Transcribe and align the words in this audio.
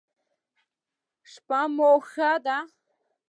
شپه 1.31 1.59
مو 1.75 1.91
ښه 2.09 2.31
ده 2.45 2.57